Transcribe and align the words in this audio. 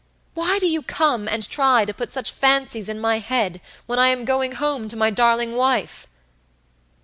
Why 0.33 0.57
do 0.57 0.65
you 0.65 0.81
come 0.81 1.27
and 1.27 1.47
try 1.47 1.85
to 1.85 1.93
put 1.93 2.11
such 2.11 2.31
fancies 2.31 2.89
in 2.89 2.99
my 2.99 3.19
head 3.19 3.61
when 3.85 3.99
I 3.99 4.07
am 4.07 4.25
going 4.25 4.53
home 4.53 4.87
to 4.89 4.97
my 4.97 5.11
darling 5.11 5.55
wife?" 5.55 6.07